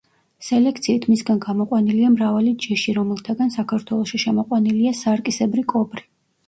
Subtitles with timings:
[0.45, 6.09] სელექციით მისგან გამოყვანილია მრავალი ჯიში, რომელთაგან საქართველოში შემოყვანილია სარკისებრი კობრი.